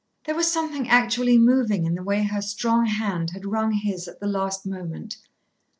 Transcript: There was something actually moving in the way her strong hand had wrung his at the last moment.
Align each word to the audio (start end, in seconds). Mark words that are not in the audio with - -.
There 0.25 0.33
was 0.33 0.51
something 0.51 0.89
actually 0.89 1.37
moving 1.37 1.85
in 1.85 1.93
the 1.93 2.01
way 2.01 2.23
her 2.23 2.41
strong 2.41 2.87
hand 2.87 3.29
had 3.33 3.45
wrung 3.45 3.73
his 3.73 4.07
at 4.07 4.19
the 4.19 4.25
last 4.25 4.65
moment. 4.65 5.17